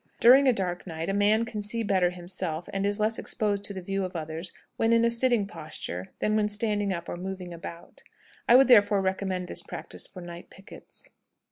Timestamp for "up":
6.91-7.07